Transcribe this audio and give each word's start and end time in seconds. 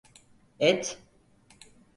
Et… 0.59 0.97